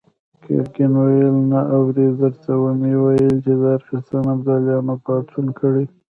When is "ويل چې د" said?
3.03-3.63